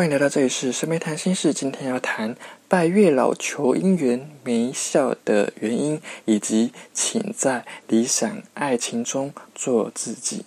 [0.00, 1.52] 欢迎来到这里是深妹谈心事。
[1.52, 2.34] 今天要谈
[2.68, 10.46] 拜月老求姻缘没效的原因，以及请在理想爱情中做自己。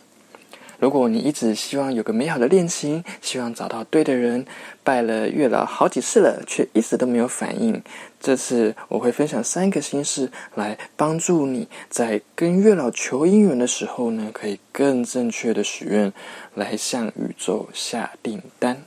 [0.79, 4.43] 如果你一直希望有个美好的恋情，希望找到对的人，
[4.83, 7.79] 拜了月老好几次了，却一直都没有反应。
[8.19, 16.11] 这次我会分享三个心事，来帮助你在跟月老求姻缘的时候呢，可以更正确的许愿，
[16.55, 18.83] 来向宇宙下订单。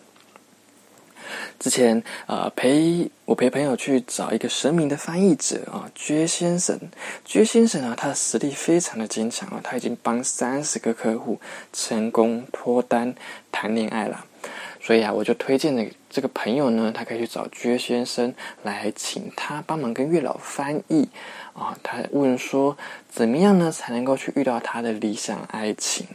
[1.59, 6.79] 之前啊，陪我陪朋友去找一个神明的翻译者啊，薛先生。
[7.25, 11.41] 薛先生啊，他的实力非常的坚强啊，他已经帮三十个客户
[11.73, 13.15] 成功脱单
[13.51, 14.25] 谈恋爱了。
[14.81, 18.33] 所以啊，我就推荐了这个朋友呢，他可以去找薛先生
[18.63, 21.09] 来请他帮忙跟月老翻译
[21.55, 21.77] 啊。
[21.83, 22.77] 他问说，
[23.11, 26.07] 怎么样呢才能够去遇到他的理想爱情？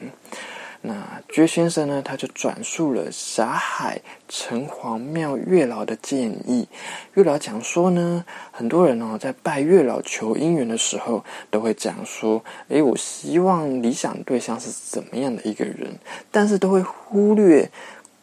[0.84, 2.02] 那薛先生呢？
[2.02, 6.68] 他就转述了霞海城隍庙月老的建议。
[7.14, 16.00] 月老讲说呢，很多人哦，在拜月老求姻缘的时候，都会讲说：“诶，我希望理想对象是怎么样的一个人？”
[16.32, 17.70] 但是都会忽略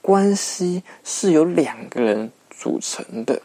[0.03, 3.41] 关系是由两个人组成的。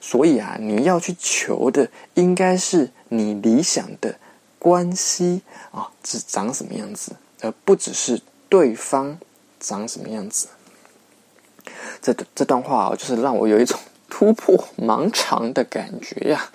[0.00, 4.16] 所以啊，你要去求的，应该是你理想的
[4.58, 8.20] 关系啊，是长什么样子，而不只是。
[8.48, 9.18] 对方
[9.60, 10.48] 长什么样子？
[12.00, 16.50] 这这段话哦，就是让我有一种突破盲肠的感觉呀。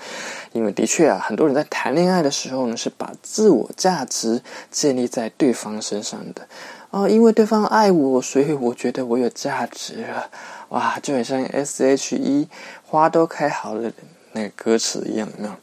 [0.54, 6.48] 因为的确啊，很多人在谈恋爱的时候呢，是把自我价值建立在对方身上的
[6.90, 7.08] 哦。
[7.08, 10.30] 因为对方爱我，所以我觉得我有价值啊。
[10.70, 12.48] 哇，就很像 S.H.E
[12.86, 13.92] 花都开好了
[14.34, 15.54] 那个歌词一样，有没有？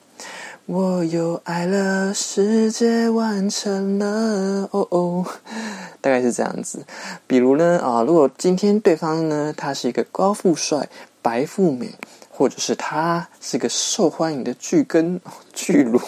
[0.70, 5.24] 我又爱了，世界完成了，哦哦，
[6.02, 6.84] 大概是这样子。
[7.26, 10.86] 比如呢，啊，如果今天对方呢，他是一个高富帅、
[11.22, 11.88] 白富美，
[12.28, 15.18] 或者是他是个受欢迎的巨根、
[15.54, 15.98] 巨乳、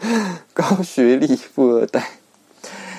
[0.52, 2.06] 高学历富二代，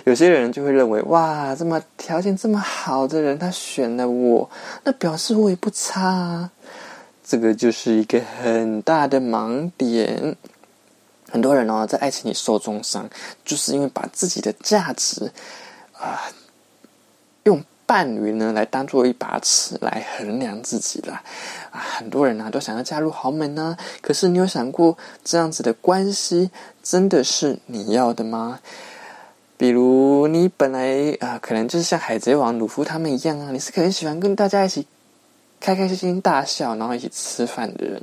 [0.05, 4.49] 有些人就会认为，哇，这么条件这么好的人，他选了我，
[4.83, 6.49] 那表示我也不差啊。
[7.23, 10.35] 这个就是一个很大的盲点。
[11.37, 13.07] 很多人哦，在爱情里受重伤，
[13.45, 15.31] 就是因为把自己的价值
[15.93, 16.23] 啊，
[17.43, 21.21] 用伴侣呢来当做一把尺来衡量自己了
[21.69, 21.79] 啊。
[21.79, 26.49] 很多人呢都想要嫁入豪门呢，可是你有想过这样子的关系
[26.81, 28.59] 真的是你要的吗？
[29.57, 34.87] 比如你本来啊，可能就是像海贼王鲁夫他们一样啊，你是可能喜欢跟大家一起。
[35.59, 38.01] 开开心心大笑，然后一起吃饭的人，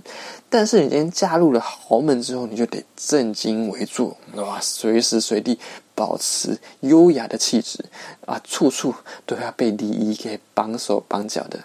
[0.51, 5.59] 但是你今天加入了豪门之后，你就得正襟危坐，哇，随时随地
[5.95, 7.85] 保持优雅的气质
[8.27, 8.95] 啊，处处
[9.25, 11.59] 都要被礼仪给绑手绑脚的。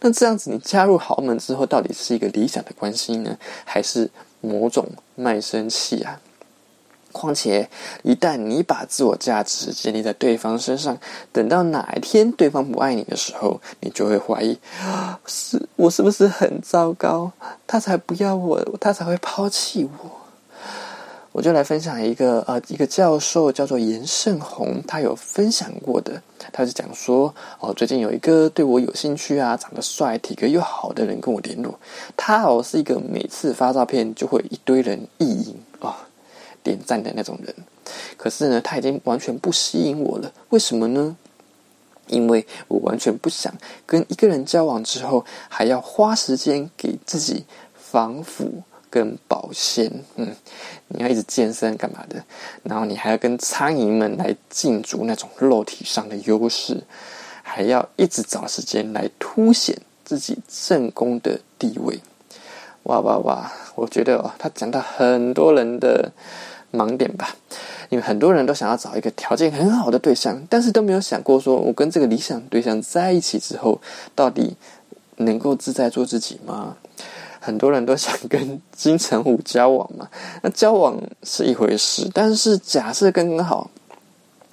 [0.00, 4.08] 那这样子，你加入豪门之后，到底是一个理想的关系呢，还是
[4.40, 6.20] 某种卖身契啊？
[7.12, 7.68] 况且，
[8.02, 10.98] 一旦你把自我价值建立在对方身上，
[11.30, 14.58] 等到哪一天对方不爱你的时候，你就会怀疑：
[15.26, 17.30] 是我是不是很糟糕？
[17.66, 20.10] 他才不要我，他才会抛弃我。
[21.32, 31.74] 我就来分享一个呃，一个教授叫做严胜宏，他有分享过的，他是讲说：哦，最近有一个对我有兴趣啊，长得帅、体格又好的人跟我联络，
[32.18, 35.96] 他哦是一个每次发照片就会一堆人意淫啊。
[36.62, 37.54] 点赞的那种人，
[38.16, 40.32] 可是呢，他已经完全不吸引我了。
[40.50, 41.16] 为什么呢？
[42.08, 43.54] 因为我完全不想
[43.86, 49.90] 跟一个人交往之后，还要花时间给自己防腐跟保鲜。
[50.16, 50.34] 嗯，
[50.88, 52.22] 你要一直健身干嘛的？
[52.64, 56.82] 然后你还要跟苍蝇们来竞逐那种肉体上的优势，
[57.42, 62.00] 还要一直找时间来凸显自己正宫的地位。
[62.82, 63.52] 哇哇哇！
[63.76, 66.10] 我觉得哦，他讲到很多人的。
[66.72, 67.36] 盲点吧，
[67.90, 73.80] 因为很多人都想要找一个条件很好的对象，但是都没有想过说，我跟这个理想对象在一起之后，
[74.14, 74.56] 到底
[75.16, 76.76] 能够自在做自己吗？
[77.38, 80.08] 很多人都想跟金城武交往嘛，
[80.42, 83.70] 那交往是一回事，但是假设刚刚好，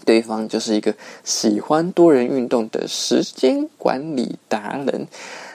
[0.04, 0.94] 对方就是一个
[1.24, 5.08] 喜欢多人运动的时间管理达人。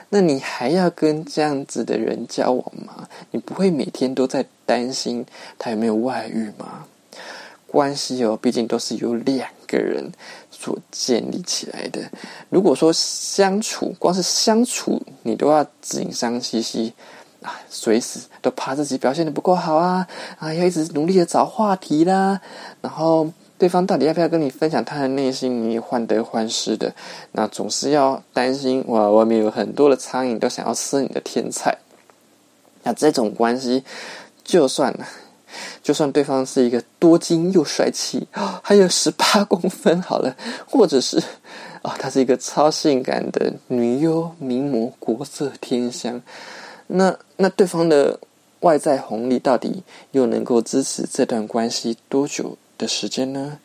[0.09, 3.07] 那你还要跟这样子的人交往吗？
[3.31, 5.25] 你不会每天都在担心
[5.57, 6.85] 他有没有外遇吗？
[7.67, 10.09] 关系哦，毕竟都是由两个人
[10.49, 12.09] 所建立起来的。
[12.49, 16.93] 如果说相处，光是相处，你都要紧张兮兮
[17.41, 20.07] 啊，随时都怕自己表现的不够好啊
[20.39, 22.39] 啊，要一直努力的找话题啦，
[22.81, 25.69] 然后对方到底要不要跟你分享他的内心？
[25.69, 26.93] 你患得患失的，
[27.31, 31.77] 那总是要担心哇，外面有很多的苍蝇都想要吃你的天菜。
[32.83, 33.83] 那这种关系，
[34.43, 34.93] 就算
[35.81, 38.27] 就算对方是一个多金又帅气，
[38.61, 40.35] 还有十八公分好了，
[40.67, 41.17] 或者是
[41.81, 46.21] 啊，他是一个超性感的女优名模，国色天香，
[46.87, 48.19] 那那对方的
[48.59, 49.81] 外在红利到底
[50.11, 52.57] 又能够支持这段关系多久？
[52.77, 53.59] 的时间呢？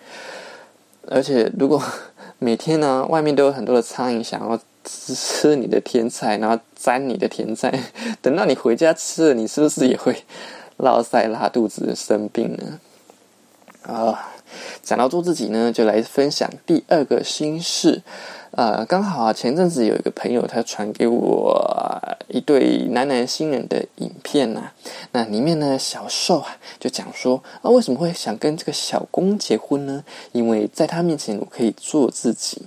[1.08, 1.82] 而且，如果
[2.38, 7.72] 每天呢，外面都有很多的苍蝇想要吃你的甜菜，然后沾你的甜菜，
[8.22, 10.24] 等到你回家吃了，你是不是也会
[10.78, 12.80] 落腮、拉肚子、生病呢？
[13.82, 14.32] 啊，
[14.82, 18.02] 讲到做自己呢，就来分享第二个心事。
[18.52, 21.56] 呃，刚好啊，前阵子有一个朋友他传给我
[22.26, 24.72] 一对男男新人的影片呐，
[25.12, 30.02] 那里面呢，小受啊就讲说啊，为什么会想跟这个小公结婚呢？
[30.32, 32.62] 因为在他面前我可以做自己，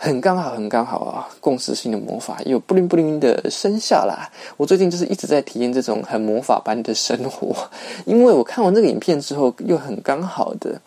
[0.00, 4.30] 很刚好，很刚好啊，共识性的魔法又不灵不灵的生效啦。
[4.56, 7.68] 我最近就是一直在体验这种很魔法般的生活，
[8.06, 10.80] 因为我看完这个影片之后，又很刚好的。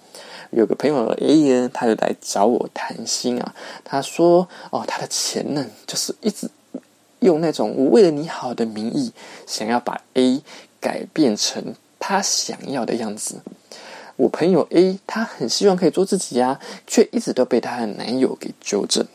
[0.52, 3.54] 有个朋友 A 呢，他就来找我谈心啊。
[3.84, 6.50] 他说：“哦，他的前任就是一直
[7.19, 9.12] 用那种我为了你好的名义，
[9.46, 10.42] 想要把 A
[10.80, 11.62] 改变成
[12.00, 13.42] 他想要的样子。
[14.21, 19.06] 我朋友 A 他很希望可以做自己呀，却一直都被他的男友给纠正。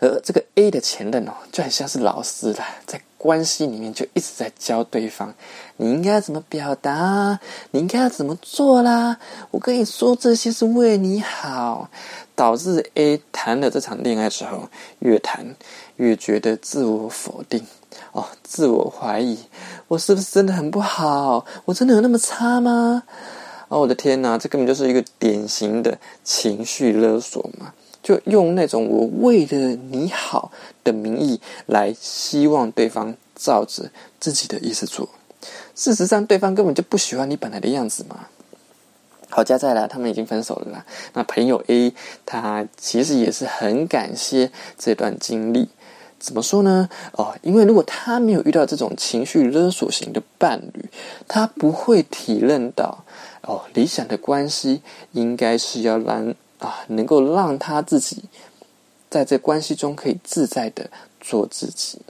[0.00, 5.34] 而这个 A 的前任哦，就很像是老师啦，在。”关系里面就一直在教对方，
[5.76, 7.38] 你应该怎么表达，
[7.72, 9.18] 你应该要怎么做啦。
[9.50, 11.90] 我跟你说这些是为你好，
[12.34, 14.70] 导致 A 谈了这场恋爱之后，
[15.00, 15.54] 越谈
[15.96, 17.62] 越觉得自我否定
[18.12, 19.38] 哦，自我怀疑，
[19.88, 21.44] 我是不是真的很不好？
[21.66, 23.02] 我真的有那么差吗？
[23.70, 27.72] 哦，我的天哪，这根本就是一个典型的情绪勒索嘛。
[28.02, 30.50] 就用那种我为了你好
[30.82, 35.08] 的名义来希望对方照着自己的意思做，
[35.76, 38.26] 事实上对方根本就不喜欢你本来的样子嘛。
[39.28, 40.84] 好加在了，他们已经分手了啦。
[41.12, 41.94] 那朋友 A
[42.26, 45.68] 他其实也是很感谢这段经历，
[46.20, 46.88] 怎么说呢？
[47.14, 50.84] 哦，因为如果他没有遇到这种情绪勒索型的伴侣，
[51.26, 53.04] 他不会体认到
[53.42, 56.32] 哦，理想的关系应该是要让。
[56.60, 58.24] 啊，能够让他自己
[59.08, 62.00] 在这关系中可以自在的做自己，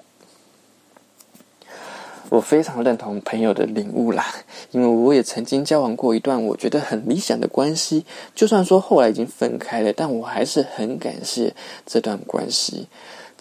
[2.30, 4.26] 我非常认同朋友的领悟啦。
[4.72, 8.04] 因为我也曾经交往过一段我觉得很理想的关系，
[8.34, 11.54] 就算说后来已经分开了，但我还是很感谢
[11.86, 12.88] 这段关系。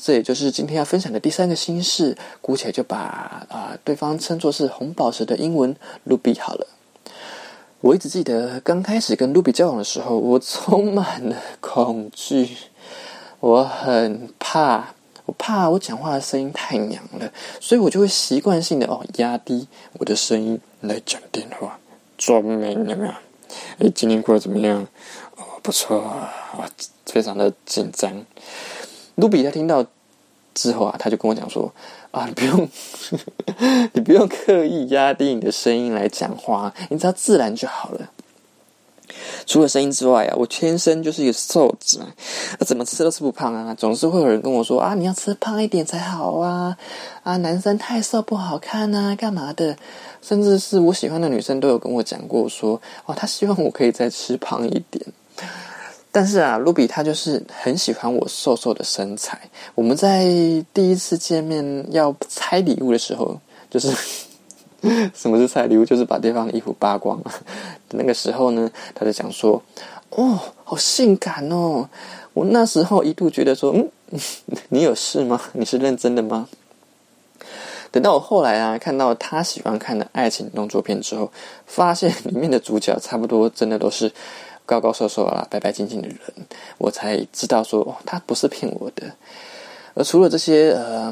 [0.01, 5.75] 这也就是今天要分享的第三个心事，姑且就把啊对方称作是红宝石的英文
[6.07, 6.66] Ruby 好了。
[7.81, 12.56] 我一直记得刚开始跟卢比交往的时候，我充满了恐惧，
[13.42, 14.94] 我很怕，
[15.25, 17.30] 我怕我讲话的声音太娘了，
[17.60, 19.68] 所以我就会习惯性的哦压低
[19.98, 21.78] 我的声音来讲电话，
[22.18, 23.13] 装美有没有？
[23.80, 24.88] 哎，今天过得怎么样？
[25.36, 26.31] 哦，不错啊，
[27.06, 28.25] 非常的紧张。
[29.19, 29.86] 卢比他听到
[30.54, 31.71] 之后啊，他就跟我讲说。
[32.12, 32.68] 啊，你不用，
[33.94, 38.10] 你不用刻意压低你的声音来讲话，你只要自然就好了。
[39.45, 42.04] 除了声音之外啊，我天生就是一个瘦子，
[42.57, 43.75] 那怎么吃都吃不胖啊。
[43.75, 46.75] 总是会有人跟我说啊，你要吃胖一点才好啊，
[47.22, 49.77] 啊，男生太瘦不好看啊，干嘛的？
[50.24, 55.05] 甚至是我喜欢的女生都有跟我讲过说，哦，她希望我可以再吃胖一点。
[56.12, 59.39] 但是啊，卢比他就是很喜欢我瘦瘦的身材。
[59.75, 60.25] 我们在
[60.74, 63.39] 第一次见面要拆礼物的时候，
[63.70, 63.92] 就是
[65.13, 65.86] 什么是拆礼物？
[65.86, 67.32] 就是把对方的衣服扒光了。
[67.92, 69.62] 那个时候呢，他就讲说
[70.10, 71.88] ：“哦，好性感哦！”
[72.34, 73.88] 我那时候一度觉得说：“嗯，
[74.70, 75.39] 你有事吗？
[75.54, 76.48] 你是认真的吗？”
[77.92, 81.32] 等到我后来啊，看到他喜欢看的爱情动作片之后，
[81.68, 84.12] 发现里面的主角差不多真的都是。
[84.70, 86.20] 高高瘦瘦啊，白白净净的人，
[86.78, 89.12] 我才知道说他不是骗我的。
[89.96, 91.12] 而除了这些呃，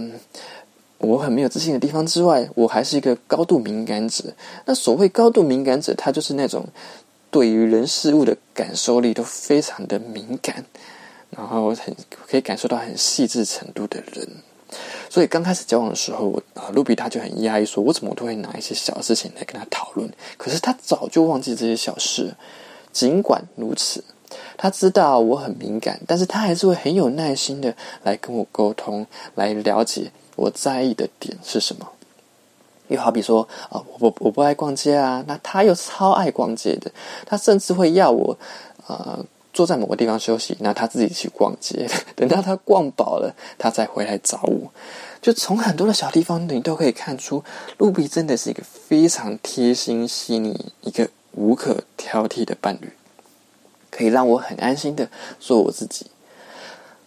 [0.99, 4.25] 我很没有自信的地方之外，我还是一个高度敏感者。
[4.65, 6.67] 那所谓高度敏感者，他就是那种
[7.31, 10.63] 对于人事物的感受力都非常的敏感，
[11.31, 11.95] 然后很
[12.27, 14.29] 可以感受到很细致程度的人。
[15.09, 22.35] 所以刚开始交往的时候，啊，卢比他就很压抑，说我怎么都会拿一些小事情来跟他讨论，可是他早就忘记这些小事。
[22.97, 24.03] 尽管如此，
[24.57, 31.87] 他知道我很敏感，但是他还是会很有耐心的来跟我沟通，来了解我在意的点是什么。
[32.87, 36.89] 又好比说啊，我我不爱逛街啊，那他又超爱逛街的，
[37.23, 38.35] 他甚至会要我
[38.87, 39.19] 啊
[39.53, 41.87] 坐在某个地方休息，那他自己去逛街，
[42.17, 44.71] 等到他逛饱了，他再回来找我。
[45.21, 47.43] 就从很多的小地方，你都可以看出，
[47.77, 52.91] 露比真的是一个非常贴心细腻、一个无可挑剔的伴侣，
[53.91, 55.07] 可以让我很安心的
[55.39, 56.07] 做我自己。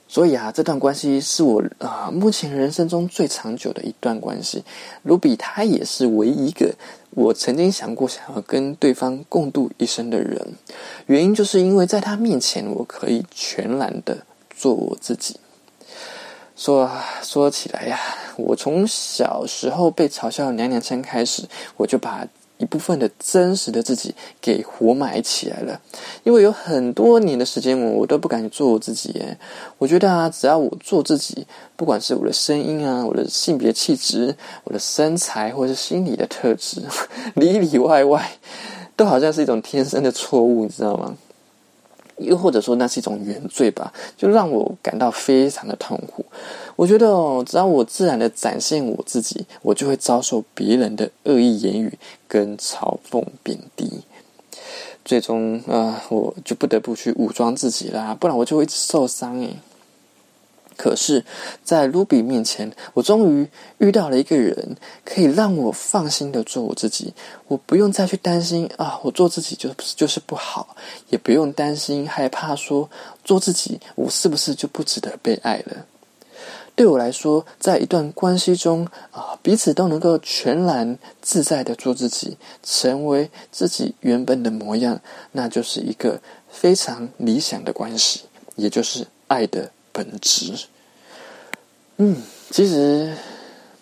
[0.06, 4.64] 所以啊，这段关系是我啊目前人生中最长久的一段关系。
[5.02, 6.74] 卢比他也是唯一一个
[7.10, 10.54] 我曾经想过想要跟对方共度一生的人。
[11.06, 14.18] 原因就是因为在他面前，我可以全然的
[14.56, 15.38] 做我自己。
[16.56, 16.90] 说
[17.22, 17.98] 说起来呀，
[18.36, 21.44] 我从小时候被嘲笑娘娘腔开始，
[21.76, 22.26] 我就把。
[22.60, 25.80] 一部分的真实的自己给活埋起来了，
[26.24, 29.08] 因为有很多年的时间，我我都不敢做我自己。
[29.12, 29.36] 耶。
[29.78, 36.82] 我觉得啊，只要我做自己，不管是我的声音啊，我的性别气质，我的身材，或者是心理的特质，
[37.34, 38.30] 里里外外，
[38.94, 41.16] 都好像是一种天生的错误，你知道吗？
[42.18, 46.22] 又或者说，那是一种原罪吧，就让我感到非常的痛苦。
[46.80, 54.00] 我觉得哦，只要我自然的展现我自己，我就会遭受别人的恶意言语跟嘲讽贬低，
[55.04, 59.58] 最终啊，我就不得不去武装自己啦，不然我就会一直受伤诶。
[60.78, 61.22] 可是，
[61.62, 63.46] 在卢比面前，我终于
[63.76, 67.12] 遇到了一个人，可以让我放心的做我自己，
[67.48, 70.74] 我不用再去担心啊，我做自己就就是不好，
[71.10, 72.88] 也不用担心害怕说
[73.22, 75.84] 做自己，我是不是就不值得被爱了。
[76.74, 85.00] 对我来说，在一段关系中啊，彼此都能够全然自在的做自己，成为自己原本的模样，
[85.32, 88.22] 那就是一个非常理想的关系，
[88.56, 90.54] 也就是爱的本质。
[91.98, 92.16] 嗯，
[92.50, 93.14] 其实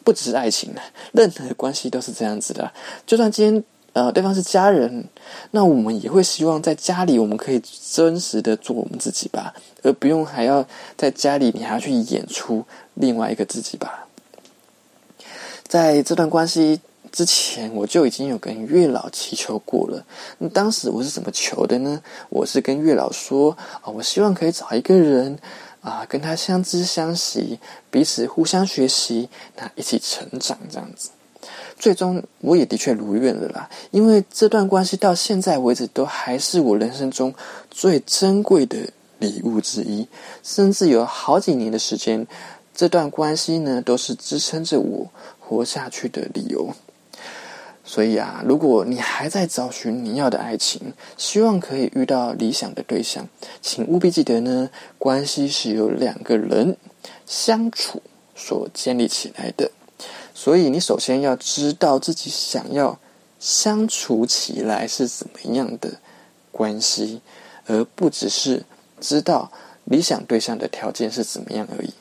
[0.03, 2.73] 不只是爱情的，任何关系都是这样子的。
[3.07, 5.09] 就算今天呃对方是家人，
[5.51, 7.61] 那我们也会希望在家里我们可以
[7.93, 10.65] 真实的做我们自己吧，而不用还要
[10.97, 12.65] 在家里你还要去演出。
[12.95, 14.09] 另外一个自己吧，
[15.69, 16.81] 在这段关系
[17.13, 20.05] 之前，我就已经有跟月老祈求过了。
[20.39, 22.03] 那当时我是怎么求的呢？
[22.29, 25.39] 我是跟月老说啊，我希望可以找一个人
[25.81, 31.11] 啊，跟他相知相惜，彼此互相学习，那一起成长这样子。
[31.79, 37.33] 最终我也的确如愿了啦，因为这段关系到现在为止都还是我人生中
[37.71, 38.77] 最珍贵的
[39.21, 40.09] 礼物之一，
[40.43, 42.27] 甚至有好几年的时间。
[42.75, 46.73] 这段关系呢，都是支撑着我活下去的理由。
[47.85, 53.27] 所以啊，如果你还在找寻你要的爱情，希望可以遇到理想的对象，
[53.61, 56.77] 请务必记得呢，关系是由两个人
[57.27, 58.01] 相处
[58.37, 59.71] 所建立起来的。
[60.41, 62.97] 所以你首先要知道自己想要
[63.41, 65.99] 相处起来是怎么样的
[66.53, 67.21] 关系，
[67.67, 68.65] 而不只是
[69.01, 69.51] 知道
[69.83, 71.93] 理想对象的条件是怎么样而已。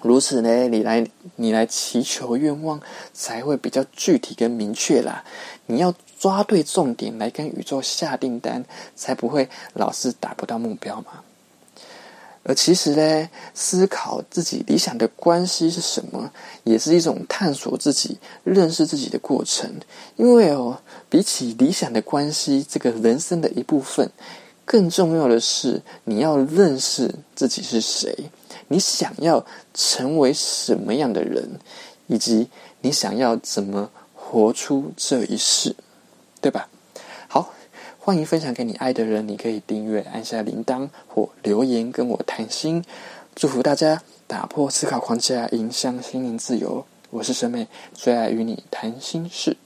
[0.00, 2.80] 如此呢，你来你来祈求愿望
[3.12, 5.22] 才会比较具体跟明确啦。
[5.66, 8.64] 你要抓对重点来跟宇宙下订单，
[8.94, 11.22] 才不会老是达不到目标嘛。
[12.48, 16.30] 而其实呢，思考自己理想的关系是什么，
[16.62, 19.68] 也是一种探索自己、认识自己的过程。
[20.14, 24.08] 因为哦，比起理想的关系，这个人生的一部分，
[24.64, 28.30] 更重要的是你要认识自己是谁。
[28.68, 31.58] 你想要成为什么样的人，
[32.06, 32.48] 以及
[32.80, 35.74] 你想要怎么活出这一世，
[36.40, 36.68] 对吧？
[38.06, 39.26] 欢迎分享给你爱的人。
[39.26, 42.84] 你可以订阅、按下铃铛或留言跟我谈心。
[43.34, 46.86] 祝福大家打破思考框架，迎向心灵自由。
[47.10, 49.56] 我是沈美，最爱与你谈心事。